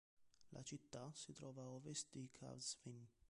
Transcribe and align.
La 0.49 0.63
città 0.63 1.11
si 1.13 1.31
trova 1.31 1.61
a 1.61 1.69
ovest 1.69 2.07
di 2.13 2.27
Qazvin. 2.31 3.07